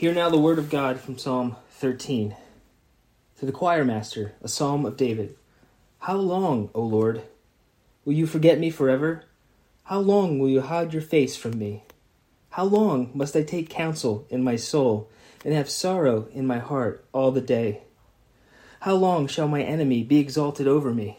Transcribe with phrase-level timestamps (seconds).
[0.00, 2.34] Hear now the word of God from Psalm 13.
[3.38, 5.36] To the choir master, a psalm of David.
[5.98, 7.20] How long, O Lord,
[8.06, 9.24] will you forget me forever?
[9.84, 11.84] How long will you hide your face from me?
[12.48, 15.10] How long must I take counsel in my soul
[15.44, 17.82] and have sorrow in my heart all the day?
[18.80, 21.18] How long shall my enemy be exalted over me?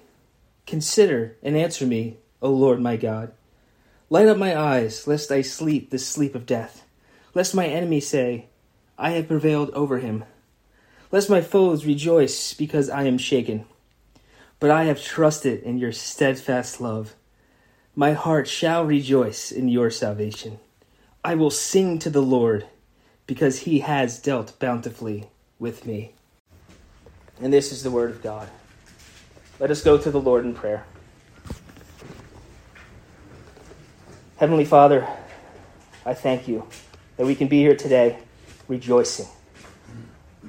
[0.65, 3.31] Consider and answer me, O Lord my God.
[4.09, 6.83] Light up my eyes, lest I sleep the sleep of death,
[7.35, 8.47] lest my enemy say,
[8.97, 10.25] I have prevailed over him.
[11.11, 13.65] Lest my foes rejoice because I am shaken.
[14.59, 17.15] But I have trusted in your steadfast love.
[17.95, 20.59] My heart shall rejoice in your salvation.
[21.23, 22.65] I will sing to the Lord
[23.27, 25.27] because he has dealt bountifully
[25.59, 26.13] with me.
[27.41, 28.49] And this is the word of God.
[29.59, 30.85] Let us go to the Lord in prayer.
[34.37, 35.07] Heavenly Father,
[36.05, 36.67] I thank you
[37.17, 38.17] that we can be here today
[38.71, 39.27] rejoicing.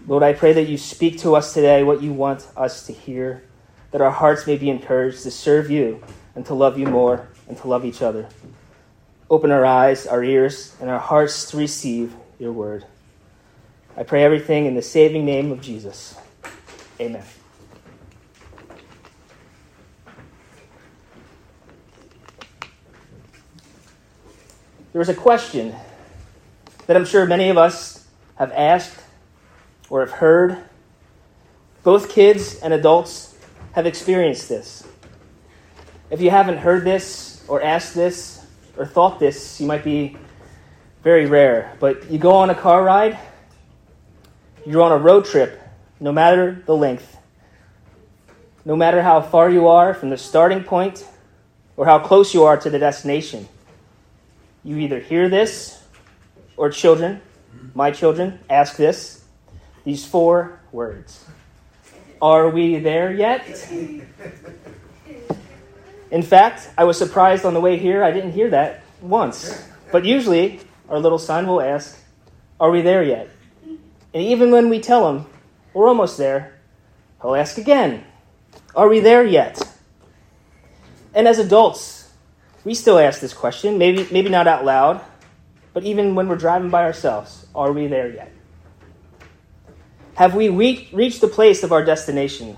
[0.06, 3.42] Lord, I pray that you speak to us today what you want us to hear,
[3.90, 6.02] that our hearts may be encouraged to serve you
[6.36, 8.28] and to love you more and to love each other.
[9.28, 12.86] Open our eyes, our ears, and our hearts to receive your word.
[13.96, 16.16] I pray everything in the saving name of Jesus.
[17.00, 17.24] Amen.
[24.92, 25.74] There was a question
[26.86, 28.01] that I'm sure many of us
[28.42, 29.00] have asked
[29.88, 30.58] or have heard.
[31.84, 33.38] Both kids and adults
[33.70, 34.84] have experienced this.
[36.10, 38.44] If you haven't heard this or asked this
[38.76, 40.16] or thought this, you might be
[41.04, 41.76] very rare.
[41.78, 43.16] But you go on a car ride,
[44.66, 45.60] you're on a road trip,
[46.00, 47.16] no matter the length,
[48.64, 51.06] no matter how far you are from the starting point
[51.76, 53.48] or how close you are to the destination.
[54.64, 55.80] You either hear this,
[56.56, 57.20] or children,
[57.74, 59.24] my children, ask this
[59.84, 61.24] these four words
[62.20, 63.46] Are we there yet?
[66.10, 68.04] In fact, I was surprised on the way here.
[68.04, 69.66] I didn't hear that once.
[69.90, 71.98] But usually, our little son will ask,
[72.60, 73.30] Are we there yet?
[74.14, 75.26] And even when we tell him
[75.72, 76.58] we're almost there,
[77.22, 78.04] he'll ask again,
[78.74, 79.60] Are we there yet?
[81.14, 82.10] And as adults,
[82.64, 85.00] we still ask this question, maybe, maybe not out loud,
[85.72, 88.32] but even when we're driving by ourselves, are we there yet?
[90.14, 92.56] Have we re- reached the place of our destination?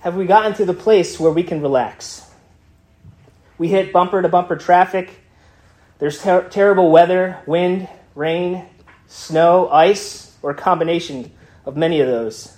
[0.00, 2.28] Have we gotten to the place where we can relax?
[3.56, 5.10] We hit bumper to bumper traffic.
[5.98, 8.64] There's ter- terrible weather, wind, rain,
[9.06, 11.30] snow, ice, or a combination
[11.64, 12.56] of many of those.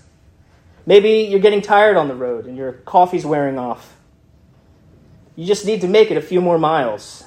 [0.86, 3.94] Maybe you're getting tired on the road and your coffee's wearing off.
[5.36, 7.24] You just need to make it a few more miles.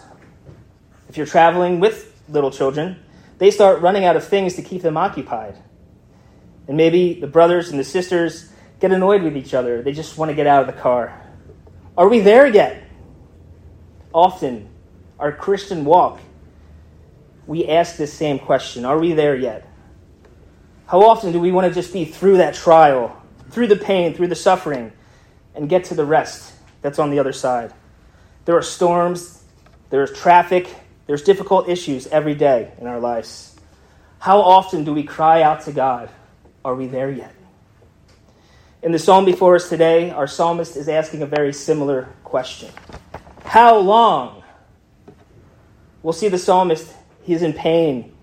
[1.09, 2.99] If you're traveling with little children,
[3.37, 5.55] they start running out of things to keep them occupied.
[6.67, 9.81] And maybe the brothers and the sisters get annoyed with each other.
[9.81, 11.21] They just want to get out of the car.
[11.97, 12.83] Are we there yet?
[14.13, 14.69] Often,
[15.19, 16.19] our Christian walk,
[17.45, 19.67] we ask this same question Are we there yet?
[20.87, 24.27] How often do we want to just be through that trial, through the pain, through
[24.27, 24.91] the suffering,
[25.53, 27.73] and get to the rest that's on the other side?
[28.45, 29.43] There are storms,
[29.89, 30.73] there's traffic,
[31.07, 33.55] there's difficult issues every day in our lives.
[34.19, 36.09] How often do we cry out to God?
[36.63, 37.33] Are we there yet?
[38.83, 42.71] In the psalm before us today, our psalmist is asking a very similar question
[43.43, 44.43] How long?
[46.03, 46.93] We'll see the psalmist,
[47.23, 48.13] he is in pain,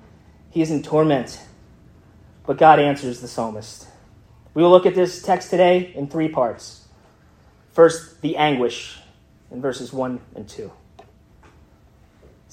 [0.50, 1.40] he is in torment,
[2.46, 3.88] but God answers the psalmist.
[4.54, 6.86] We will look at this text today in three parts.
[7.72, 8.98] First, the anguish
[9.50, 10.70] in verses 1 and 2.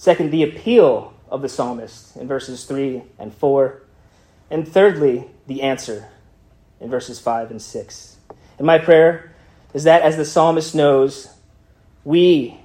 [0.02, 3.84] Second, the appeal of the psalmist in verses 3 and 4.
[4.50, 6.08] And thirdly, the answer
[6.80, 8.18] in verses 5 and 6.
[8.58, 9.32] And my prayer
[9.76, 11.30] is that as the psalmist knows,
[12.04, 12.60] we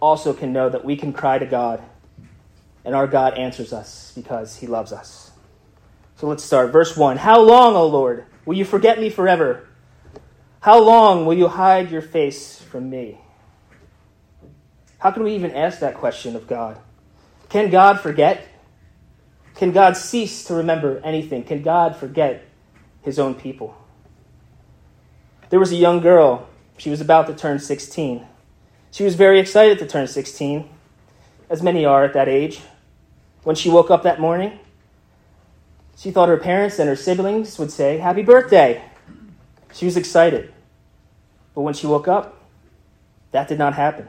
[0.00, 1.80] also can know that we can cry to God,
[2.84, 5.30] and our God answers us because he loves us.
[6.16, 6.72] So let's start.
[6.72, 9.68] Verse 1 How long, O Lord, will you forget me forever?
[10.58, 13.20] How long will you hide your face from me?
[15.00, 16.78] How can we even ask that question of God?
[17.48, 18.46] Can God forget?
[19.56, 21.42] Can God cease to remember anything?
[21.42, 22.44] Can God forget
[23.02, 23.76] his own people?
[25.48, 26.48] There was a young girl.
[26.76, 28.26] She was about to turn 16.
[28.90, 30.68] She was very excited to turn 16,
[31.48, 32.60] as many are at that age.
[33.42, 34.58] When she woke up that morning,
[35.96, 38.82] she thought her parents and her siblings would say, Happy birthday!
[39.72, 40.52] She was excited.
[41.54, 42.36] But when she woke up,
[43.30, 44.08] that did not happen.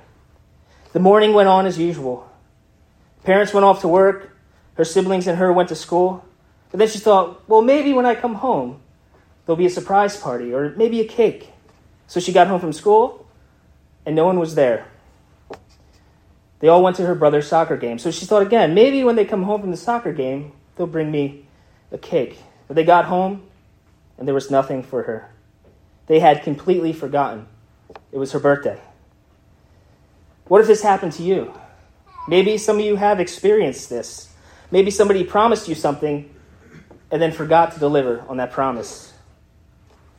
[0.94, 2.30] The morning went on as usual.
[3.24, 4.36] Parents went off to work,
[4.76, 6.26] her siblings and her went to school,
[6.72, 8.82] But then she thought, well, maybe when I come home,
[9.46, 11.52] there'll be a surprise party or maybe a cake.
[12.08, 13.28] So she got home from school
[14.06, 14.88] and no one was there.
[16.60, 18.00] They all went to her brother's soccer game.
[18.00, 21.12] So she thought again, maybe when they come home from the soccer game, they'll bring
[21.12, 21.46] me
[21.92, 22.40] a cake.
[22.68, 23.44] But they got home
[24.18, 25.30] and there was nothing for her.
[26.08, 27.48] They had completely forgotten
[28.12, 28.80] it was her birthday.
[30.52, 31.54] What if this happened to you?
[32.28, 34.34] Maybe some of you have experienced this.
[34.70, 36.30] Maybe somebody promised you something
[37.10, 39.14] and then forgot to deliver on that promise.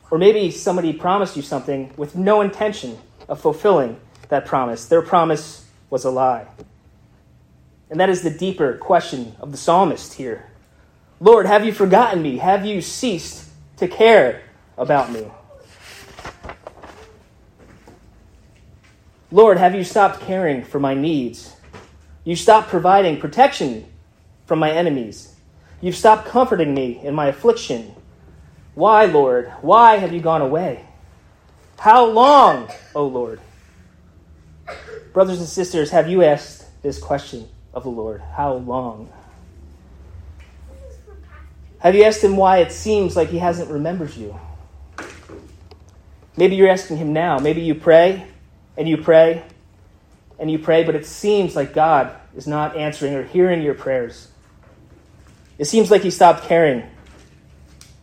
[0.09, 2.97] Or maybe somebody promised you something with no intention
[3.29, 3.99] of fulfilling
[4.29, 4.87] that promise.
[4.87, 6.47] Their promise was a lie.
[7.91, 10.49] And that is the deeper question of the psalmist here.
[11.19, 12.37] Lord, have you forgotten me?
[12.37, 14.41] Have you ceased to care
[14.79, 15.27] about me?
[19.33, 21.55] Lord, have you stopped caring for my needs?
[22.23, 23.83] You stopped providing protection
[24.45, 25.35] from my enemies.
[25.81, 27.95] You've stopped comforting me in my affliction.
[28.75, 29.51] Why, Lord?
[29.61, 30.85] Why have you gone away?
[31.79, 33.39] How long, O Lord?
[35.13, 38.21] Brothers and sisters, have you asked this question of the Lord?
[38.21, 39.11] How long?
[41.79, 44.39] Have you asked him why it seems like he hasn't remembered you?
[46.37, 47.39] Maybe you're asking him now.
[47.39, 48.27] Maybe you pray
[48.77, 49.43] and you pray
[50.39, 54.27] and you pray, but it seems like God is not answering or hearing your prayers.
[55.57, 56.83] It seems like he stopped caring.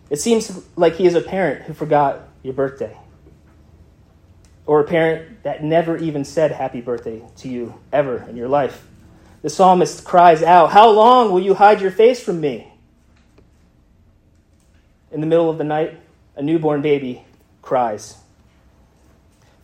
[0.08, 2.96] It seems like he is a parent who forgot your birthday.
[4.66, 8.86] Or a parent that never even said happy birthday to you ever in your life.
[9.42, 12.72] The psalmist cries out, How long will you hide your face from me?
[15.10, 15.98] In the middle of the night,
[16.36, 17.24] a newborn baby
[17.62, 18.19] cries.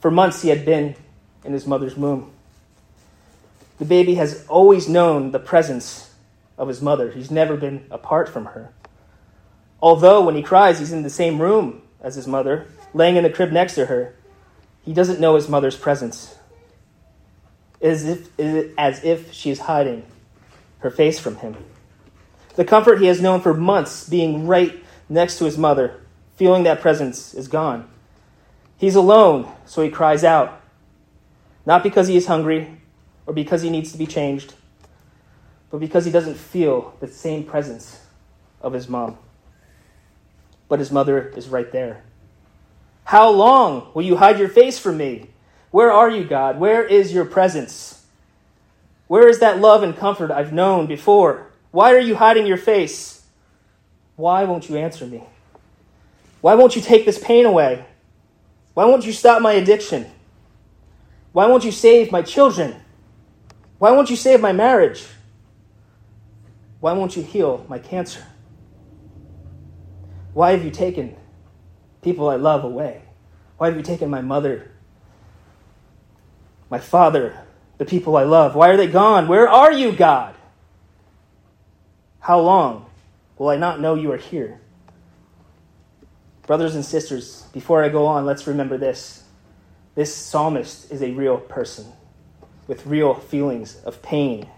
[0.07, 0.95] For months he had been
[1.45, 2.31] in his mother's womb.
[3.81, 6.15] The baby has always known the presence
[6.57, 7.11] of his mother.
[7.11, 8.73] He's never been apart from her.
[9.83, 13.31] Although when he cries, he's in the same room as his mother, laying in the
[13.31, 14.15] crib next to her,
[14.85, 16.37] he doesn't know his mother's presence.
[17.83, 20.07] As if, as if she is hiding
[20.79, 21.57] her face from him.
[22.55, 24.73] The comfort he has known for months, being right
[25.09, 26.01] next to his mother,
[26.37, 27.91] feeling that presence, is gone.
[28.79, 30.61] He's alone, so he cries out.
[31.65, 32.81] Not because he is hungry
[33.27, 34.55] or because he needs to be changed,
[35.71, 38.01] but because he doesn't feel the same presence
[38.61, 39.19] of his mom.
[40.69, 42.03] But his mother is right there.
[43.05, 45.31] How long will you hide your face from me?
[45.71, 46.59] Where are you, God?
[46.59, 48.05] Where is your presence?
[49.07, 51.47] Where is that love and comfort I've known before?
[51.71, 53.25] Why are you hiding your face?
[54.17, 55.23] Why won't you answer me?
[56.41, 57.85] Why won't you take this pain away?
[58.77, 60.05] Why won't you stop my addiction?
[61.33, 62.77] Why won't you save my children?
[63.79, 65.03] Why won't you save my marriage?
[66.81, 68.23] Why won't you heal my cancer?
[70.35, 71.17] Why have you taken
[72.03, 73.01] people I love away?
[73.57, 74.71] Why have you taken my mother,
[76.69, 77.47] my father,
[77.79, 78.55] the people I love?
[78.55, 79.27] Why are they gone?
[79.27, 80.35] Where are you, God?
[82.21, 82.91] How long
[83.39, 84.61] will I not know you are here?
[86.47, 89.25] Brothers and sisters, before I go on, let's remember this.
[89.97, 91.87] This psalmist is a real person
[92.69, 94.49] with real feelings of pain.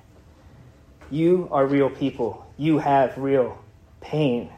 [1.10, 2.46] You are real people.
[2.58, 3.58] You have real
[4.00, 4.50] pain.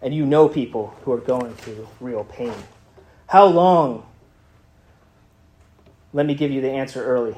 [0.00, 2.54] And you know people who are going through real pain.
[3.28, 4.04] How long?
[6.12, 7.36] Let me give you the answer early.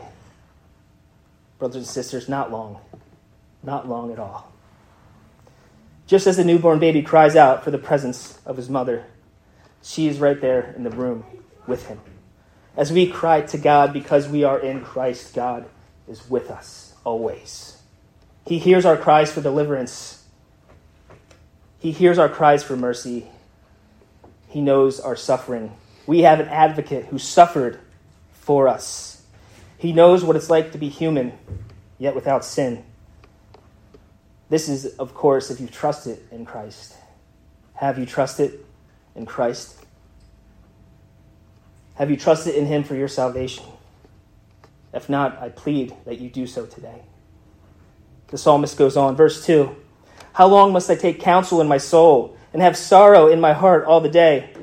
[1.59, 2.79] Brothers and sisters, not long.
[3.63, 4.54] Not long at all.
[6.07, 9.05] Just as the newborn baby cries out for the presence of his mother,
[9.83, 11.25] she is right there in the room
[11.67, 12.01] with him.
[12.77, 15.67] As we cry to God because we are in Christ, God
[16.09, 17.79] is with us always.
[18.47, 20.25] He hears our cries for deliverance.
[21.79, 23.27] He hears our cries for mercy.
[24.49, 25.73] He knows our suffering.
[26.07, 27.81] We have an advocate who suffered
[28.33, 29.23] for us.
[29.79, 31.33] He knows what it's like to be human,
[31.99, 32.85] yet without sin.
[34.55, 36.95] This is, of course, if you trust it in Christ.
[37.75, 38.65] Have you trusted
[39.17, 39.85] in Christ?
[41.97, 43.65] Have you trusted in Him for your salvation?
[44.93, 47.03] If not, I plead that you do so today.
[48.29, 49.75] The psalmist goes on, verse 2
[50.35, 53.85] How long must I take counsel in my soul and have sorrow in my heart
[53.87, 54.55] all the day?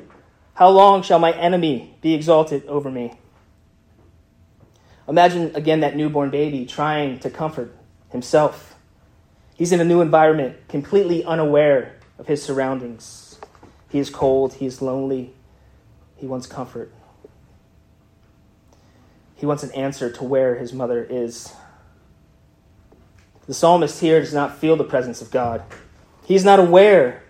[0.54, 3.12] How long shall my enemy be exalted over me?
[5.06, 7.76] Imagine again that newborn baby trying to comfort
[8.08, 8.71] himself.
[9.62, 13.38] He's in a new environment, completely unaware of his surroundings.
[13.90, 15.34] He is cold, he is lonely,
[16.16, 16.92] he wants comfort.
[19.36, 21.52] He wants an answer to where his mother is.
[23.46, 25.62] The psalmist here does not feel the presence of God.
[26.26, 27.22] He's not aware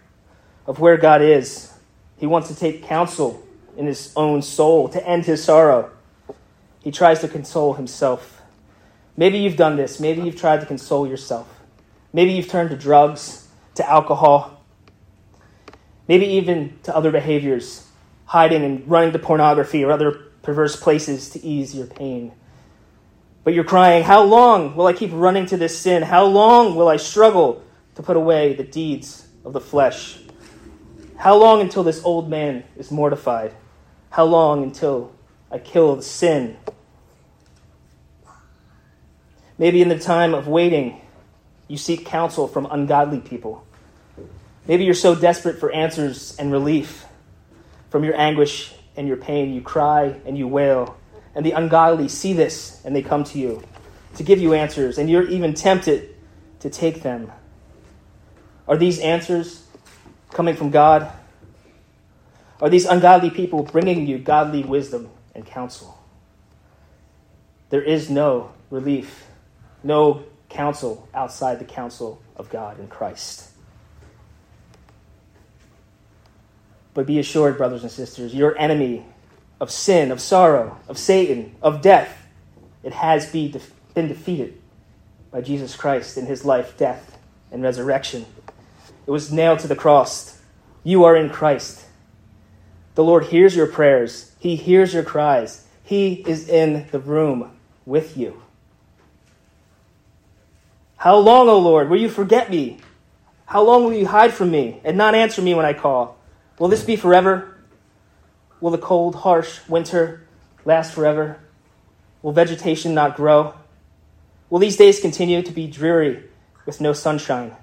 [0.67, 1.75] of where God is.
[2.17, 3.47] He wants to take counsel
[3.77, 5.91] in his own soul to end his sorrow.
[6.81, 8.41] He tries to console himself.
[9.19, 10.01] Maybe you've done this.
[10.01, 11.59] Maybe you've tried to console yourself.
[12.13, 14.63] Maybe you've turned to drugs, to alcohol,
[16.09, 17.87] maybe even to other behaviors,
[18.27, 22.33] hiding and running to pornography or other perverse places to ease your pain.
[23.45, 26.03] But you're crying, How long will I keep running to this sin?
[26.03, 27.63] How long will I struggle
[27.95, 30.19] to put away the deeds of the flesh?
[31.17, 33.55] How long until this old man is mortified?
[34.11, 35.13] How long until
[35.51, 36.57] I kill the sin?
[39.59, 41.02] Maybe in the time of waiting,
[41.73, 43.65] you seek counsel from ungodly people.
[44.69, 47.07] Maybe you're so desperate for answers and relief
[47.89, 50.99] from your anguish and your pain, you cry and you wail.
[51.35, 53.63] And the ungodly see this and they come to you
[54.17, 56.15] to give you answers, and you're even tempted
[56.61, 57.33] to take them.
[58.69, 59.67] Are these answers
[60.29, 61.11] coming from God?
[62.61, 65.99] Are these ungodly people bringing you godly wisdom and counsel?
[67.71, 69.25] There is no relief,
[69.83, 73.49] no counsel outside the counsel of God in Christ.
[76.95, 79.07] But be assured, brothers and sisters, your enemy
[79.61, 82.27] of sin, of sorrow, of Satan, of death,
[82.83, 83.53] it has been
[83.95, 84.61] defeated
[85.31, 87.19] by Jesus Christ in his life, death,
[87.51, 88.27] and resurrection.
[89.07, 90.41] It was nailed to the cross.
[90.85, 91.87] You are in Christ.
[92.95, 95.67] The Lord hears your prayers, He hears your cries.
[95.85, 97.57] He is in the room
[97.87, 98.42] with you.
[101.03, 102.79] How long, O Lord, will you forget me?
[103.47, 106.17] How long will you hide from me and not answer me when I call?
[106.61, 107.59] Will this be forever?
[108.61, 110.25] Will the cold, harsh winter
[110.65, 111.41] last forever?
[112.23, 113.53] Will vegetation not grow?
[114.49, 116.23] Will these days continue to be dreary
[116.67, 117.57] with no sunshine?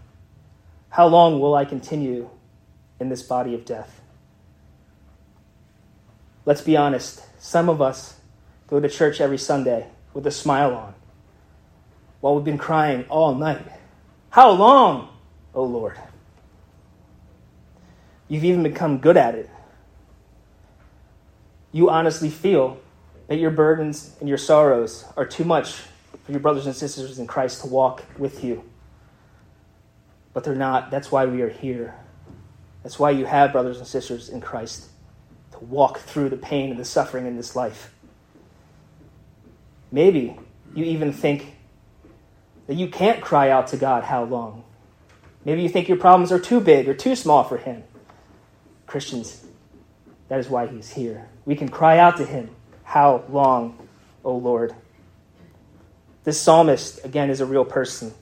[0.89, 2.29] How long will I continue
[2.99, 4.01] in this body of death?
[6.43, 7.23] Let's be honest.
[7.41, 8.19] Some of us
[8.67, 10.93] go to church every Sunday with a smile on
[12.21, 13.65] while we've been crying all night.
[14.29, 15.09] How long,
[15.53, 15.97] O oh Lord?
[18.27, 19.49] You've even become good at it.
[21.71, 22.79] You honestly feel
[23.27, 25.75] that your burdens and your sorrows are too much
[26.23, 28.63] for your brothers and sisters in Christ to walk with you.
[30.33, 30.91] But they're not.
[30.91, 31.95] That's why we are here.
[32.83, 34.89] That's why you have brothers and sisters in Christ
[35.51, 37.93] to walk through the pain and the suffering in this life.
[39.91, 40.37] Maybe
[40.75, 41.55] you even think
[42.69, 44.63] that you can't cry out to God how long.
[45.43, 47.83] Maybe you think your problems are too big or too small for Him.
[48.85, 49.43] Christians,
[50.27, 51.27] that is why He's here.
[51.45, 52.51] We can cry out to Him,
[52.83, 53.87] How long,
[54.23, 54.75] O Lord?
[56.25, 58.13] This psalmist, again, is a real person.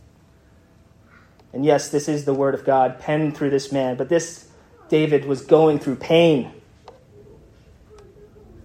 [1.51, 4.47] And yes, this is the word of God penned through this man, but this
[4.87, 6.53] David was going through pain.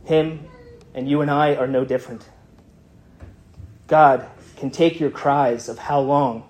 [0.04, 0.46] Him
[0.94, 2.28] and you and I are no different.
[3.88, 4.28] God
[4.62, 6.44] can take your cries of how long.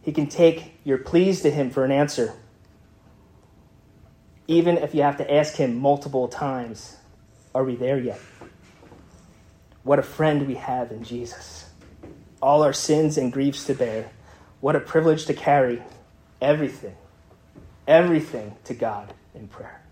[0.00, 2.34] He can take your pleas to Him for an answer
[4.48, 6.96] even if you have to ask Him multiple times,
[7.54, 8.20] Are we there yet?
[9.82, 11.68] What a friend we have in Jesus.
[12.42, 14.10] All our sins and griefs to bear.
[14.60, 15.82] What a privilege to carry
[16.40, 16.96] everything,
[17.86, 19.82] everything to God in prayer.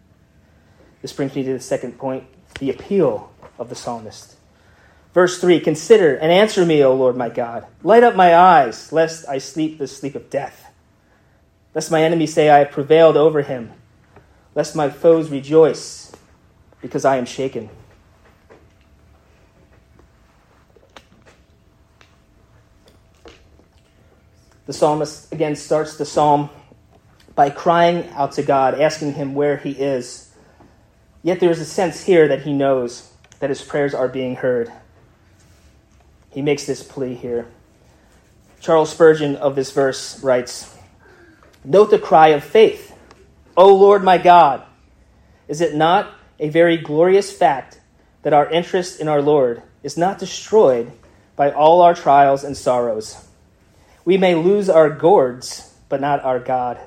[1.02, 2.24] This brings me to the second point
[2.58, 4.36] the appeal of the psalmist.
[5.14, 7.66] Verse 3 Consider and answer me, O Lord my God.
[7.82, 10.72] Light up my eyes, lest I sleep the sleep of death.
[11.74, 13.72] Lest my enemies say, I have prevailed over him
[14.54, 16.12] lest my foes rejoice,
[16.80, 17.68] because I am shaken.
[24.66, 26.48] The psalmist again starts the psalm
[27.34, 30.32] by crying out to God, asking him where he is.
[31.22, 34.72] Yet there is a sense here that he knows that his prayers are being heard.
[36.34, 37.46] He makes this plea here.
[38.60, 40.74] Charles Spurgeon of this verse writes
[41.64, 42.92] Note the cry of faith
[43.56, 44.64] O Lord my God,
[45.46, 47.78] is it not a very glorious fact
[48.22, 50.90] that our interest in our Lord is not destroyed
[51.36, 53.28] by all our trials and sorrows?
[54.04, 56.80] We may lose our gourds, but not our God.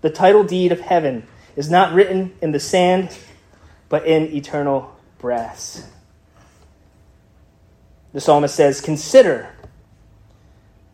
[0.00, 3.16] The title deed of heaven is not written in the sand,
[3.88, 5.86] but in eternal brass.
[8.12, 9.48] The psalmist says, Consider.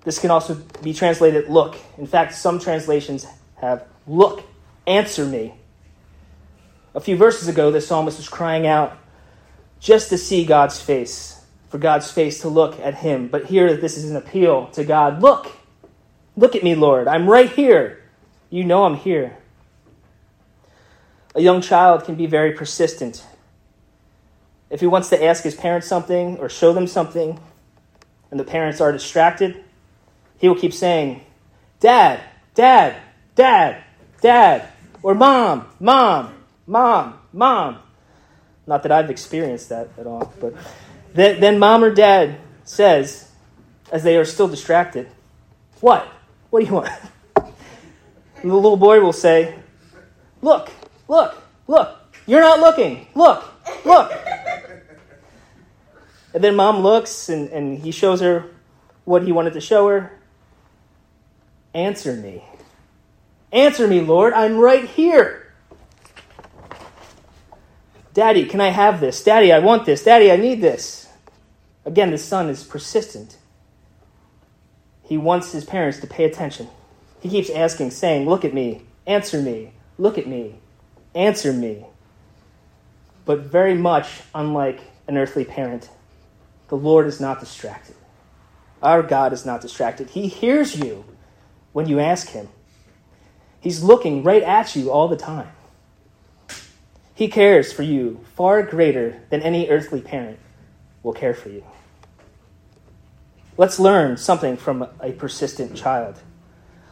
[0.05, 1.77] This can also be translated look.
[1.97, 3.27] In fact, some translations
[3.61, 4.45] have look
[4.87, 5.55] Answer me.
[6.95, 8.99] A few verses ago, the psalmist was crying out
[9.81, 13.29] just to see God's face, for God's face to look at him.
[13.29, 15.53] But here, this is an appeal to God look,
[16.35, 17.09] Look at me, Lord.
[17.09, 18.03] I'm right here.
[18.49, 19.37] You know I'm here.
[21.35, 23.23] A young child can be very persistent.
[24.73, 27.39] If he wants to ask his parents something or show them something,
[28.31, 29.63] and the parents are distracted,
[30.39, 31.21] he will keep saying,
[31.79, 32.21] Dad,
[32.55, 32.97] Dad,
[33.35, 33.85] Dad,
[34.23, 34.69] Dad,
[35.03, 36.33] or Mom, Mom,
[36.67, 37.81] Mom, Mom.
[38.67, 40.55] Not that I've experienced that at all, but
[41.13, 43.31] then, then mom or dad says,
[43.91, 45.07] as they are still distracted,
[45.81, 46.09] What?
[46.49, 46.89] What do you want?
[47.37, 49.55] And the little boy will say,
[50.41, 50.71] Look,
[51.09, 51.37] look,
[51.67, 51.99] look.
[52.27, 53.07] You're not looking.
[53.15, 53.45] Look,
[53.85, 54.13] look.
[56.35, 58.47] And then mom looks and, and he shows her
[59.05, 60.19] what he wanted to show her.
[61.75, 62.45] Answer me.
[63.53, 64.33] Answer me, Lord.
[64.33, 65.53] I'm right here.
[68.15, 69.23] Daddy, can I have this?
[69.25, 70.05] Daddy, I want this.
[70.05, 71.09] Daddy, I need this.
[71.85, 73.37] Again, the son is persistent.
[75.03, 76.69] He wants his parents to pay attention.
[77.21, 80.57] He keeps asking, saying, Look at me, answer me, look at me,
[81.15, 81.87] answer me.
[83.25, 85.89] But very much unlike an earthly parent,
[86.73, 87.95] the Lord is not distracted.
[88.83, 90.09] Our God is not distracted.
[90.09, 91.05] He hears you
[91.75, 92.49] when you ask Him,
[93.61, 95.51] He's looking right at you all the time.
[97.15, 100.39] He cares for you far greater than any earthly parent
[101.03, 101.63] will care for you.
[103.59, 106.23] Let's learn something from a persistent child.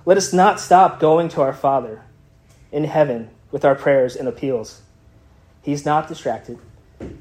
[0.04, 2.02] Let us not stop going to our Father
[2.70, 4.82] in heaven with our prayers and appeals.
[5.62, 6.58] He's not distracted.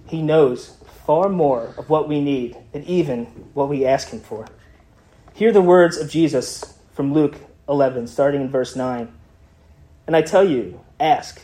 [0.08, 0.76] He knows
[1.10, 3.26] far more of what we need than even
[3.56, 4.46] what we ask Him for.
[5.34, 7.36] Hear the words of Jesus from Luke
[7.68, 9.12] 11, starting in verse 9.
[10.06, 11.42] And I tell you, ask,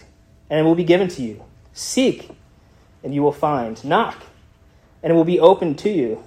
[0.52, 1.44] and it will be given to you.
[1.74, 2.30] Seek,
[3.04, 3.84] and you will find.
[3.84, 4.22] Knock,
[5.02, 6.24] and it will be opened to you.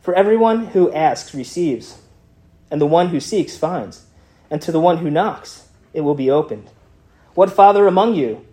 [0.00, 2.00] For everyone who asks receives,
[2.68, 4.06] and the one who seeks finds,
[4.50, 6.68] and to the one who knocks it will be opened.
[7.34, 8.44] What father among you,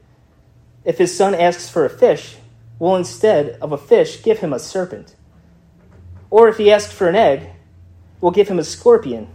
[0.85, 2.35] if his son asks for a fish,
[2.79, 5.15] will instead of a fish give him a serpent?
[6.29, 7.49] Or if he asks for an egg,
[8.19, 9.27] will give him a scorpion?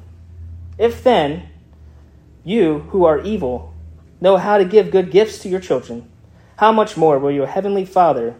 [0.78, 1.48] If then,
[2.44, 3.74] you who are evil
[4.20, 6.10] know how to give good gifts to your children,
[6.56, 8.34] how much more will your heavenly Father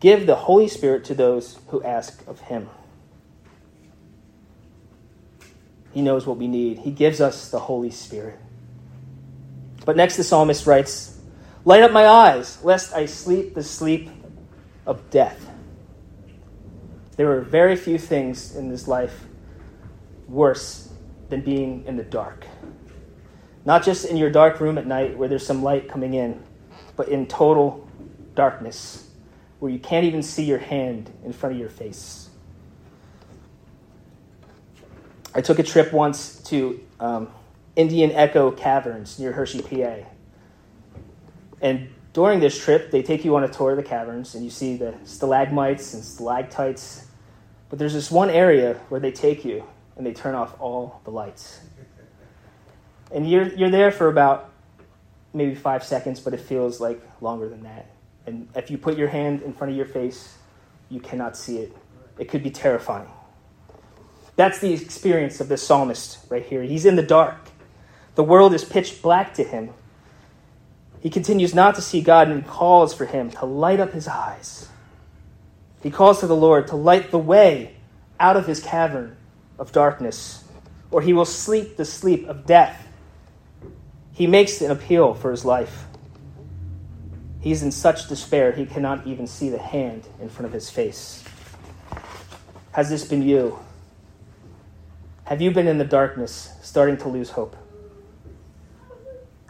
[0.00, 2.70] give the Holy Spirit to those who ask of him?
[5.92, 6.78] He knows what we need.
[6.78, 8.38] He gives us the Holy Spirit.
[9.84, 11.18] But next, the psalmist writes,
[11.64, 14.08] Light up my eyes, lest I sleep the sleep
[14.86, 15.48] of death.
[17.16, 19.26] There are very few things in this life
[20.28, 20.92] worse
[21.28, 22.46] than being in the dark.
[23.64, 26.42] Not just in your dark room at night where there's some light coming in,
[26.96, 27.88] but in total
[28.34, 29.08] darkness
[29.60, 32.28] where you can't even see your hand in front of your face.
[35.34, 37.28] I took a trip once to um,
[37.76, 40.06] Indian Echo Caverns near Hershey, PA.
[41.60, 44.50] And during this trip, they take you on a tour of the caverns and you
[44.50, 47.06] see the stalagmites and stalactites.
[47.70, 49.64] But there's this one area where they take you
[49.96, 51.60] and they turn off all the lights.
[53.10, 54.50] And you're, you're there for about
[55.32, 57.86] maybe five seconds, but it feels like longer than that.
[58.26, 60.36] And if you put your hand in front of your face,
[60.88, 61.76] you cannot see it.
[62.18, 63.08] It could be terrifying.
[64.36, 66.62] That's the experience of this psalmist right here.
[66.62, 67.36] He's in the dark.
[68.14, 69.70] The world is pitch black to him.
[71.02, 74.06] He continues not to see God and he calls for him to light up his
[74.06, 74.68] eyes.
[75.82, 77.74] He calls to the Lord to light the way
[78.20, 79.16] out of his cavern
[79.58, 80.44] of darkness,
[80.92, 82.86] or he will sleep the sleep of death.
[84.12, 85.86] He makes an appeal for his life.
[87.40, 91.24] He's in such despair he cannot even see the hand in front of his face.
[92.70, 93.58] Has this been you?
[95.24, 97.56] Have you been in the darkness, starting to lose hope?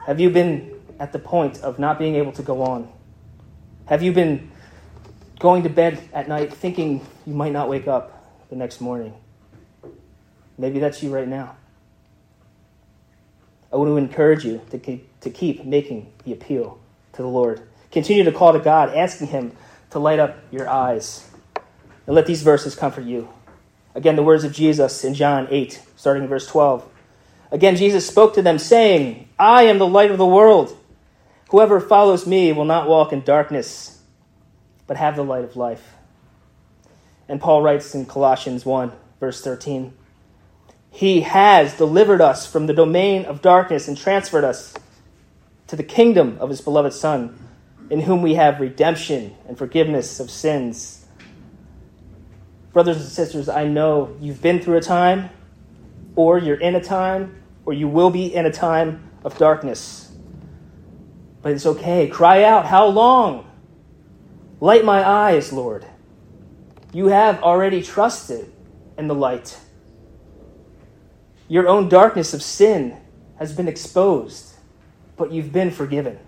[0.06, 0.71] Have you been
[1.02, 2.88] at the point of not being able to go on?
[3.86, 4.52] Have you been
[5.40, 9.12] going to bed at night thinking you might not wake up the next morning?
[10.56, 11.56] Maybe that's you right now.
[13.72, 16.78] I want to encourage you to keep, to keep making the appeal
[17.14, 17.62] to the Lord.
[17.90, 19.56] Continue to call to God, asking Him
[19.90, 21.28] to light up your eyes.
[22.06, 23.28] And let these verses comfort you.
[23.96, 26.88] Again, the words of Jesus in John 8, starting in verse 12.
[27.50, 30.78] Again, Jesus spoke to them, saying, I am the light of the world.
[31.52, 34.02] Whoever follows me will not walk in darkness,
[34.88, 35.94] but have the light of life.
[37.28, 39.92] And Paul writes in Colossians 1, verse 13,
[40.90, 44.74] He has delivered us from the domain of darkness and transferred us
[45.68, 47.38] to the kingdom of His beloved Son,
[47.88, 51.02] in whom we have redemption and forgiveness of sins
[52.72, 55.28] Brothers and sisters, I know you've been through a time
[56.16, 60.01] or you're in a time, or you will be in a time of darkness.
[61.42, 62.08] But it's okay.
[62.08, 63.50] Cry out, How long?
[64.60, 65.84] Light my eyes, Lord.
[66.92, 68.52] You have already trusted
[68.96, 69.58] in the light.
[71.48, 72.96] Your own darkness of sin
[73.36, 74.54] has been exposed,
[75.16, 76.18] but you've been forgiven.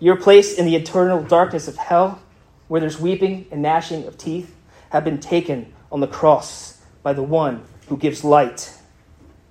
[0.00, 2.20] Your place in the eternal darkness of hell,
[2.68, 4.54] where there's weeping and gnashing of teeth,
[4.90, 8.74] have been taken on the cross by the one who gives light.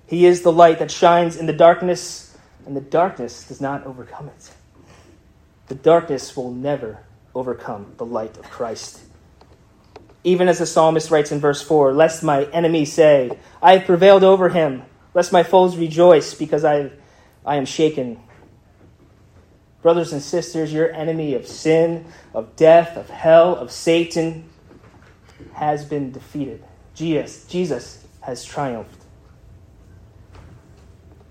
[0.06, 2.29] He is the light that shines in the darkness,
[2.66, 4.50] and the darkness does not overcome it.
[5.68, 9.00] The darkness will never overcome the light of Christ.
[10.24, 14.24] Even as the psalmist writes in verse 4 Lest my enemy say, I have prevailed
[14.24, 14.82] over him,
[15.14, 16.90] lest my foes rejoice because I,
[17.44, 18.20] I am shaken.
[19.82, 24.50] Brothers and sisters, your enemy of sin, of death, of hell, of Satan
[25.54, 26.62] has been defeated.
[26.94, 28.99] Jesus, Jesus has triumphed.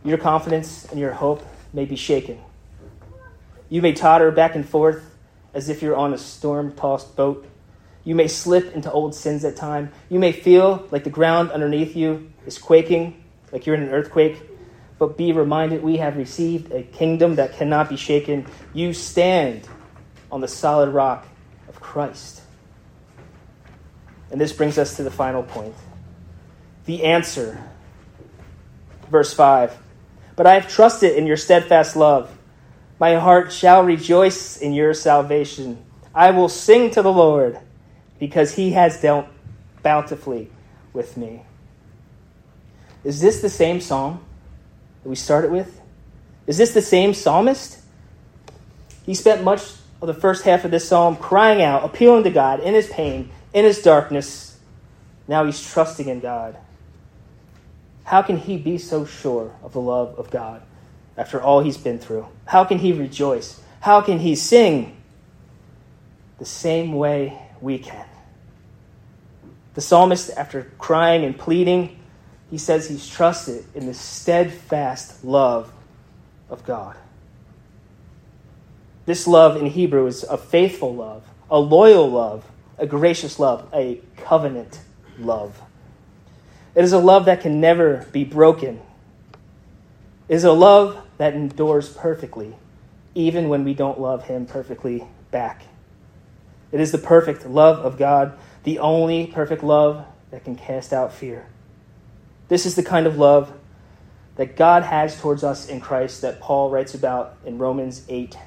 [0.04, 2.40] Your confidence and your hope may be shaken.
[3.70, 5.04] You may totter back and forth
[5.54, 7.46] as if you're on a storm tossed boat.
[8.04, 9.92] You may slip into old sins at times.
[10.10, 14.42] You may feel like the ground underneath you is quaking, like you're in an earthquake.
[14.98, 18.48] But be reminded we have received a kingdom that cannot be shaken.
[18.74, 19.68] You stand
[20.32, 21.28] on the solid rock
[21.68, 22.42] of Christ.
[24.32, 25.76] And this brings us to the final point
[26.86, 27.62] the answer.
[29.12, 29.78] Verse 5
[30.40, 32.34] But I have trusted in your steadfast love.
[32.98, 35.84] My heart shall rejoice in your salvation.
[36.16, 37.60] I will sing to the Lord
[38.20, 39.28] because he has dealt
[39.84, 40.50] bountifully
[40.94, 41.42] with me.
[43.04, 44.24] Is this the same psalm
[45.04, 45.82] that we started with?
[46.48, 47.82] Is this the same psalmist?
[49.06, 49.62] He spent much
[50.02, 53.30] of the first half of this psalm crying out, appealing to God in his pain,
[53.54, 54.58] in his darkness.
[55.28, 56.56] Now he's trusting in God.
[58.10, 60.64] How can he be so sure of the love of God
[61.16, 62.26] after all he's been through?
[62.46, 63.62] How can he rejoice?
[63.82, 64.98] How can he sing
[66.40, 68.08] the same way we can?
[69.76, 72.00] The psalmist, after crying and pleading,
[72.50, 75.72] he says he's trusted in the steadfast love
[76.50, 76.98] of God.
[79.06, 82.44] This love in Hebrew is a faithful love, a loyal love,
[82.80, 84.80] a gracious love, a covenant
[85.20, 85.62] love.
[86.76, 88.82] It is a love that can never be broken.
[90.28, 92.56] It is a love that endures perfectly,
[93.16, 95.64] even when we don't love Him perfectly back.
[96.72, 101.14] It is the perfect love of God, the only perfect love that can cast out
[101.14, 101.48] fear.
[102.48, 103.52] This is the kind of love
[104.36, 108.38] that God has towards us in Christ that Paul writes about in Romans 8,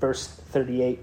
[0.00, 1.00] verse 38.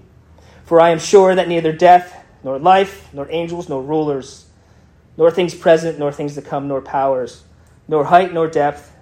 [0.64, 4.47] For I am sure that neither death, nor life, nor angels, nor rulers,
[5.18, 7.42] nor things present, nor things to come, nor powers,
[7.88, 8.94] nor height, nor depth,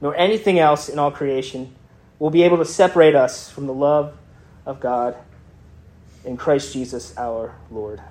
[0.00, 1.74] nor anything else in all creation
[2.18, 4.14] will be able to separate us from the love
[4.66, 5.16] of God
[6.24, 8.02] in Christ Jesus our Lord.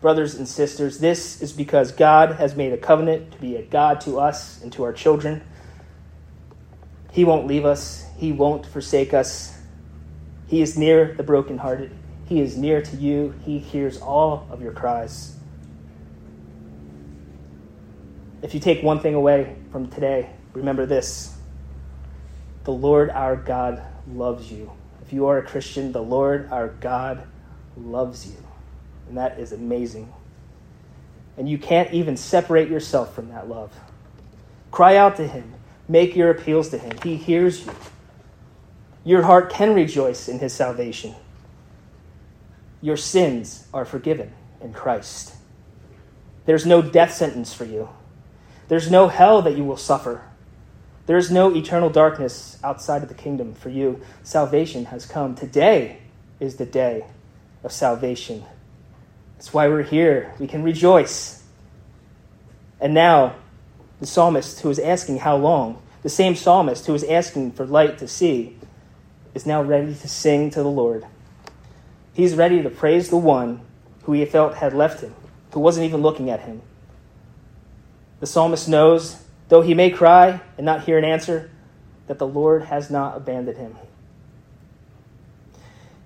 [0.00, 4.00] Brothers and sisters, this is because God has made a covenant to be a God
[4.02, 5.42] to us and to our children.
[7.12, 9.56] He won't leave us, He won't forsake us.
[10.46, 11.90] He is near the brokenhearted,
[12.26, 15.33] He is near to you, He hears all of your cries.
[18.44, 21.34] If you take one thing away from today, remember this
[22.64, 24.70] the Lord our God loves you.
[25.00, 27.26] If you are a Christian, the Lord our God
[27.74, 28.36] loves you.
[29.08, 30.12] And that is amazing.
[31.38, 33.72] And you can't even separate yourself from that love.
[34.70, 35.54] Cry out to Him,
[35.88, 36.98] make your appeals to Him.
[37.02, 37.72] He hears you.
[39.04, 41.14] Your heart can rejoice in His salvation.
[42.82, 45.34] Your sins are forgiven in Christ.
[46.44, 47.88] There's no death sentence for you.
[48.68, 50.22] There's no hell that you will suffer.
[51.06, 54.00] There is no eternal darkness outside of the kingdom for you.
[54.22, 55.34] Salvation has come.
[55.34, 55.98] Today
[56.40, 57.04] is the day
[57.62, 58.44] of salvation.
[59.36, 60.32] That's why we're here.
[60.38, 61.42] We can rejoice.
[62.80, 63.36] And now,
[64.00, 67.98] the psalmist who was asking how long, the same psalmist who was asking for light
[67.98, 68.56] to see,
[69.34, 71.06] is now ready to sing to the Lord.
[72.14, 73.60] He's ready to praise the one
[74.04, 75.14] who he felt had left him,
[75.52, 76.62] who wasn't even looking at him.
[78.24, 81.50] The psalmist knows, though he may cry and not hear an answer,
[82.06, 83.76] that the Lord has not abandoned him.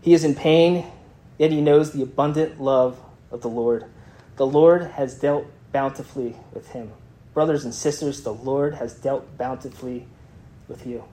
[0.03, 0.85] He is in pain,
[1.39, 2.99] yet he knows the abundant love
[3.31, 3.85] of the Lord.
[4.35, 6.91] The Lord has dealt bountifully with him.
[7.35, 10.05] Brothers and sisters, the Lord has dealt bountifully
[10.67, 11.05] with you.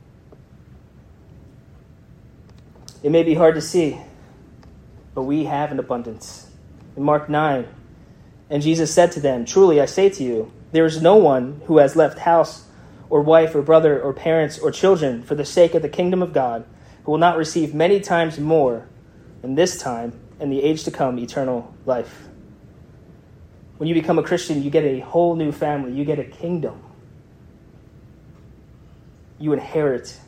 [3.03, 4.01] It may be hard to see,
[5.13, 6.49] but we have an abundance.
[6.97, 7.67] In Mark 9,
[8.49, 11.77] And Jesus said to them, Truly I say to you, there is no one who
[11.77, 12.65] has left house
[13.09, 16.33] or wife or brother or parents or children for the sake of the kingdom of
[16.33, 16.65] God
[17.03, 18.88] who will not receive many times more
[19.41, 22.27] in this time and the age to come eternal life.
[23.77, 26.81] When you become a Christian, you get a whole new family, you get a kingdom.
[29.39, 30.19] You inherit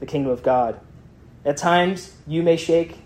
[0.00, 0.80] the kingdom of God.
[1.44, 2.98] At times, you may shake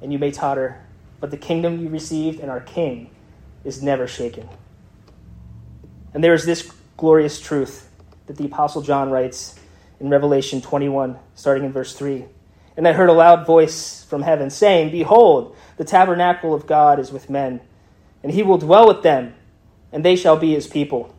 [0.00, 0.84] and you may totter,
[1.20, 3.10] but the kingdom you received and our King
[3.64, 4.48] is never shaken.
[6.14, 7.90] And there is this glorious truth
[8.26, 9.58] that the Apostle John writes
[10.00, 12.24] in Revelation 21, starting in verse 3.
[12.76, 17.10] And I heard a loud voice from heaven saying, Behold, the tabernacle of God is
[17.10, 17.60] with men,
[18.22, 19.34] and he will dwell with them,
[19.90, 21.14] and they shall be his people.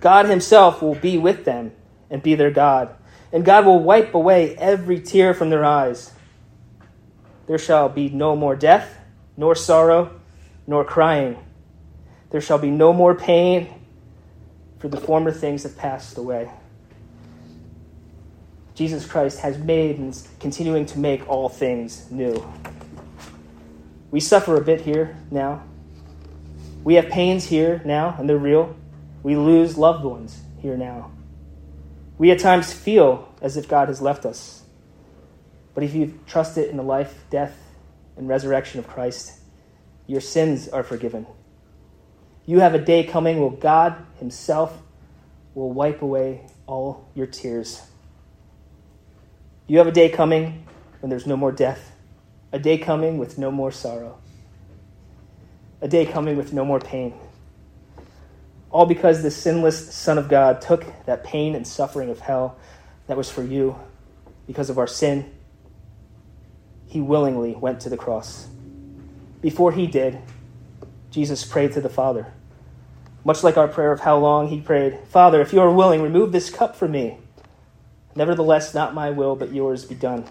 [0.00, 1.72] God himself will be with them
[2.08, 2.94] and be their God,
[3.32, 6.12] and God will wipe away every tear from their eyes.
[7.46, 8.98] There shall be no more death,
[9.36, 10.18] nor sorrow,
[10.66, 11.36] nor crying.
[12.30, 13.68] There shall be no more pain,
[14.78, 16.50] for the former things have passed away.
[18.74, 22.46] Jesus Christ has made and is continuing to make all things new.
[24.10, 25.64] We suffer a bit here now.
[26.84, 28.76] We have pains here now, and they're real.
[29.22, 31.10] We lose loved ones here now.
[32.18, 34.62] We at times feel as if God has left us.
[35.74, 37.56] But if you trust it in the life, death,
[38.16, 39.38] and resurrection of Christ,
[40.06, 41.26] your sins are forgiven.
[42.48, 44.80] You have a day coming where God Himself
[45.54, 47.82] will wipe away all your tears.
[49.66, 50.64] You have a day coming
[51.00, 51.92] when there's no more death,
[52.50, 54.18] a day coming with no more sorrow,
[55.82, 57.12] a day coming with no more pain.
[58.70, 62.56] All because the sinless Son of God took that pain and suffering of hell
[63.08, 63.78] that was for you
[64.46, 65.30] because of our sin.
[66.86, 68.48] He willingly went to the cross.
[69.42, 70.18] Before he did,
[71.10, 72.32] Jesus prayed to the Father.
[73.28, 76.32] Much like our prayer of how long, he prayed, Father, if you are willing, remove
[76.32, 77.18] this cup from me.
[78.16, 80.24] Nevertheless, not my will, but yours be done.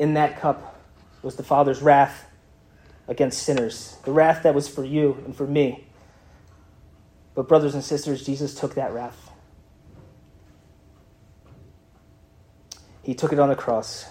[0.00, 0.82] In that cup
[1.22, 2.28] was the Father's wrath
[3.06, 5.86] against sinners, the wrath that was for you and for me.
[7.36, 9.30] But, brothers and sisters, Jesus took that wrath.
[13.04, 14.06] He took it on the cross.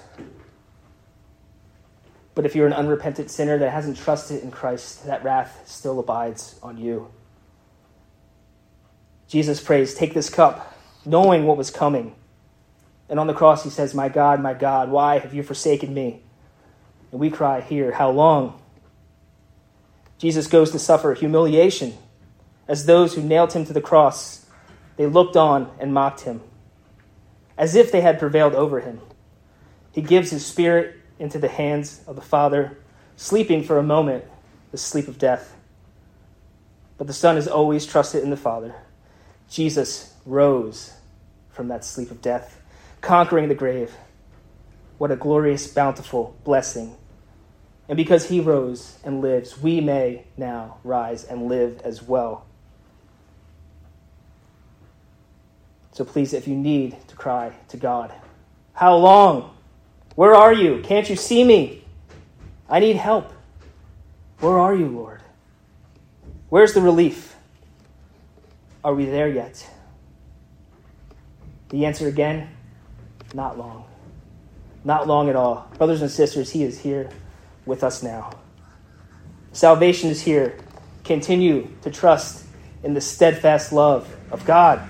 [2.36, 6.60] But if you're an unrepentant sinner that hasn't trusted in Christ, that wrath still abides
[6.62, 7.10] on you.
[9.28, 12.14] Jesus prays, Take this cup, knowing what was coming.
[13.08, 16.22] And on the cross, he says, My God, my God, why have you forsaken me?
[17.12, 18.60] And we cry here, How long?
[20.18, 21.98] Jesus goes to suffer humiliation
[22.68, 24.46] as those who nailed him to the cross.
[24.98, 26.42] They looked on and mocked him,
[27.58, 29.02] as if they had prevailed over him.
[29.92, 32.78] He gives his spirit into the hands of the Father,
[33.16, 34.26] sleeping for a moment
[34.72, 35.56] the sleep of death.
[36.98, 38.76] But the Son is always trusted in the Father.
[39.50, 40.94] Jesus rose
[41.50, 42.62] from that sleep of death,
[43.02, 43.96] conquering the grave.
[44.98, 46.96] What a glorious, bountiful blessing.
[47.88, 52.46] And because he rose and lives, we may now rise and live as well.
[55.92, 58.14] So please, if you need to cry to God,
[58.74, 59.55] how long?
[60.16, 60.82] Where are you?
[60.82, 61.84] Can't you see me?
[62.70, 63.32] I need help.
[64.40, 65.22] Where are you, Lord?
[66.50, 67.36] Where's the relief?
[68.84, 69.68] Are we there yet?
[71.70, 72.50] The answer again
[73.34, 73.86] not long.
[74.84, 75.70] Not long at all.
[75.78, 77.10] Brothers and sisters, He is here
[77.66, 78.32] with us now.
[79.52, 80.58] Salvation is here.
[81.04, 82.46] Continue to trust
[82.84, 84.82] in the steadfast love of God.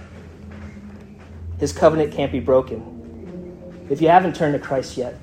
[1.59, 2.94] His covenant can't be broken.
[3.89, 5.19] If you haven't turned to Christ yet,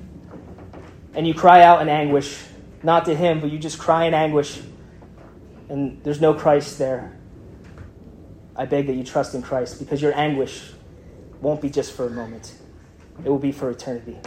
[1.15, 2.39] and you cry out in anguish,
[2.83, 4.61] not to Him, but you just cry in anguish,
[5.69, 7.17] and there's no Christ there,
[8.55, 10.73] I beg that you trust in Christ because your anguish
[11.41, 12.55] won't be just for a moment,
[13.25, 14.19] it will be for eternity.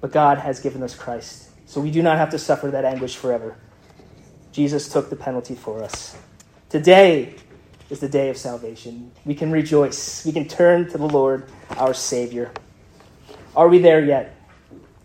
[0.00, 3.16] But God has given us Christ, so we do not have to suffer that anguish
[3.16, 3.56] forever.
[4.52, 6.16] Jesus took the penalty for us.
[6.68, 7.34] Today
[7.90, 9.12] is the day of salvation.
[9.24, 10.24] We can rejoice.
[10.26, 12.50] We can turn to the Lord, our Savior.
[13.56, 14.34] Are we there yet?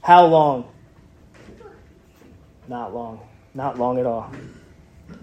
[0.02, 0.68] How long?
[2.68, 3.22] Not long.
[3.54, 4.32] Not long at all.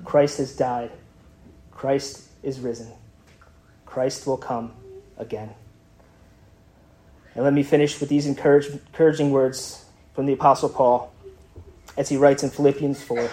[0.05, 0.91] Christ has died.
[1.71, 2.91] Christ is risen.
[3.87, 4.73] Christ will come
[5.19, 5.51] again.
[7.35, 11.13] And let me finish with these encouraging words from the Apostle Paul
[11.97, 13.29] as he writes in Philippians 4,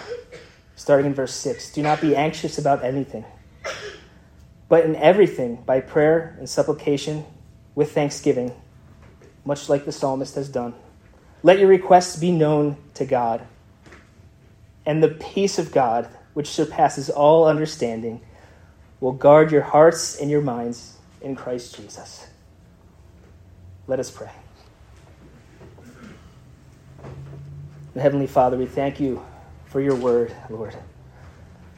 [0.76, 3.24] starting in verse 6 Do not be anxious about anything,
[4.68, 7.24] but in everything, by prayer and supplication,
[7.74, 8.52] with thanksgiving
[9.44, 10.74] much like the psalmist has done.
[11.42, 13.46] Let your requests be known to God.
[14.84, 18.20] And the peace of God, which surpasses all understanding,
[19.00, 22.26] will guard your hearts and your minds in Christ Jesus.
[23.86, 24.30] Let us pray.
[27.94, 29.24] Heavenly Father, we thank you
[29.66, 30.76] for your word, Lord.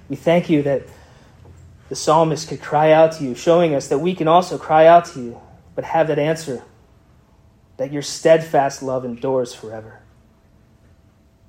[0.08, 0.82] We thank you that
[1.88, 5.06] the psalmist could cry out to you, showing us that we can also cry out
[5.06, 5.40] to you,
[5.74, 6.62] but have that answer
[7.80, 10.00] that your steadfast love endures forever.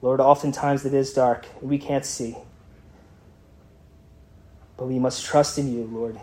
[0.02, 2.38] Lord, oftentimes it is dark and we can't see.
[4.78, 6.17] But we must trust in you, Lord.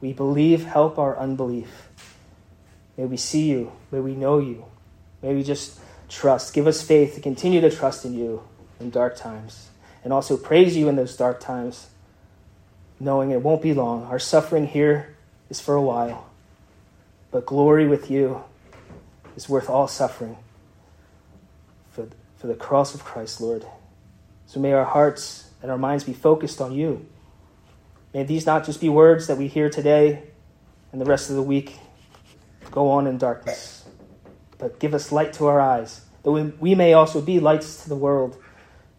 [0.00, 1.86] We believe, help our unbelief.
[2.96, 3.70] May we see you.
[3.92, 4.64] May we know you.
[5.22, 6.52] May we just trust.
[6.52, 8.42] Give us faith to continue to trust in you
[8.80, 9.68] in dark times
[10.02, 11.90] and also praise you in those dark times,
[12.98, 14.02] knowing it won't be long.
[14.06, 15.14] Our suffering here
[15.48, 16.28] is for a while,
[17.30, 18.42] but glory with you
[19.38, 20.36] is worth all suffering
[21.92, 23.64] for, for the cross of Christ, Lord.
[24.46, 27.06] So may our hearts and our minds be focused on you.
[28.12, 30.24] May these not just be words that we hear today
[30.90, 31.78] and the rest of the week
[32.72, 33.84] go on in darkness,
[34.58, 37.94] but give us light to our eyes, that we may also be lights to the
[37.94, 38.36] world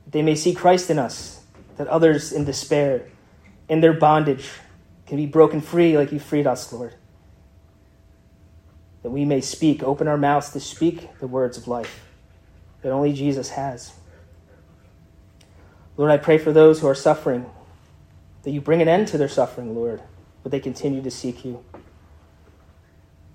[0.10, 1.44] they may see Christ in us,
[1.76, 3.06] that others in despair,
[3.68, 4.50] in their bondage,
[5.06, 6.96] can be broken free like you freed us, Lord.
[9.04, 12.06] That we may speak, open our mouths to speak the words of life
[12.82, 13.94] that only Jesus has.
[15.98, 17.46] Lord, I pray for those who are suffering,
[18.44, 20.02] that you bring an end to their suffering, Lord,
[20.44, 21.64] but they continue to seek you.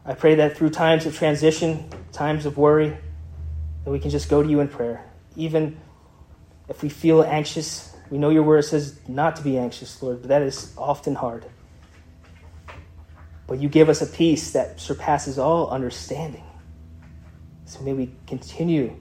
[0.07, 2.97] I pray that through times of transition, times of worry,
[3.85, 5.05] that we can just go to you in prayer,
[5.37, 5.79] even
[6.69, 10.29] if we feel anxious, we know your word says not to be anxious, Lord, but
[10.29, 11.45] that is often hard.
[13.47, 16.45] But you give us a peace that surpasses all understanding.
[17.67, 18.97] So may we continue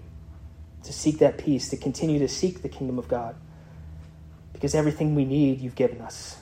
[0.83, 3.35] to seek that peace, to continue to seek the kingdom of God.
[4.51, 6.37] Because everything we need, you've given us.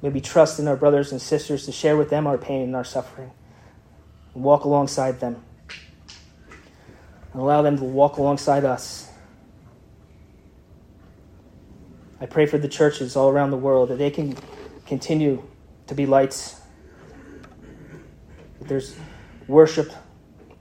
[0.00, 2.74] May we trust in our brothers and sisters to share with them our pain and
[2.74, 3.30] our suffering,
[4.34, 5.42] and walk alongside them,
[7.32, 9.12] and allow them to walk alongside us
[12.22, 14.36] I pray for the churches all around the world that they can
[14.86, 15.42] continue
[15.88, 16.61] to be lights.
[18.62, 18.94] That there's
[19.48, 19.92] worship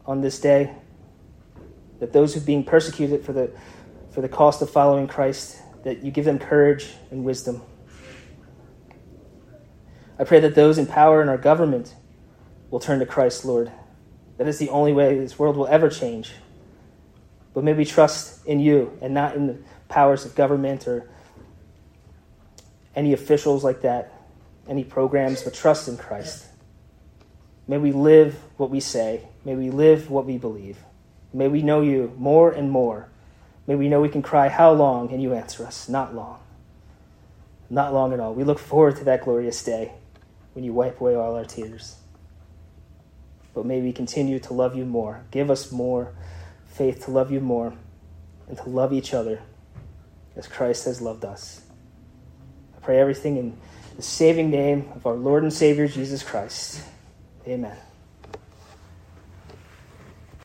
[0.07, 0.73] on this day.
[1.99, 3.51] That those who are being persecuted for the,
[4.09, 7.61] for the cost of following Christ, that you give them courage and wisdom.
[10.17, 11.93] I pray that those in power in our government
[12.71, 13.71] will turn to Christ, Lord.
[14.39, 16.31] That is the only way this world will ever change.
[17.53, 19.59] But may we trust in you and not in the
[19.89, 21.07] powers of government or
[22.95, 24.11] any officials like that,
[24.67, 26.47] any programs, but trust in Christ.
[27.67, 29.27] May we live what we say.
[29.45, 30.77] May we live what we believe.
[31.33, 33.07] May we know you more and more.
[33.67, 35.11] May we know we can cry, How long?
[35.11, 36.39] and you answer us, Not long.
[37.69, 38.33] Not long at all.
[38.33, 39.93] We look forward to that glorious day
[40.53, 41.95] when you wipe away all our tears.
[43.53, 45.23] But may we continue to love you more.
[45.31, 46.13] Give us more
[46.67, 47.73] faith to love you more
[48.47, 49.41] and to love each other
[50.35, 51.61] as Christ has loved us
[52.81, 53.57] I pray everything in
[53.95, 56.83] the saving name of our Lord and Savior Jesus Christ.
[57.47, 57.90] Amen.